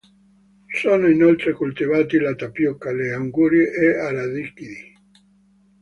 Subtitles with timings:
[0.73, 4.93] Sono inoltre coltivati la tapioca, le angurie e arachidi.